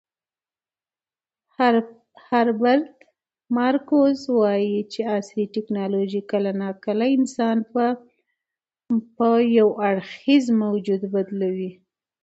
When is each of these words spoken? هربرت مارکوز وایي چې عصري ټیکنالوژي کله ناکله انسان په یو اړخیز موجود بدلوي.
هربرت 2.29 2.93
مارکوز 3.55 4.19
وایي 4.39 4.77
چې 4.91 4.99
عصري 5.15 5.45
ټیکنالوژي 5.55 6.21
کله 6.31 6.51
ناکله 6.61 7.05
انسان 7.17 7.57
په 9.17 9.29
یو 9.57 9.69
اړخیز 9.89 10.45
موجود 10.63 11.01
بدلوي. 11.13 11.71